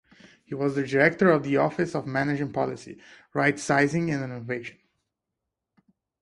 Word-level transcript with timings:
He 0.43 0.55
was 0.55 0.73
Director 0.73 1.29
of 1.29 1.43
the 1.43 1.57
Office 1.57 1.93
of 1.93 2.07
Management 2.07 2.55
Policy, 2.55 2.97
Rightsizing 3.35 4.11
and 4.11 4.23
Innovation. 4.23 4.79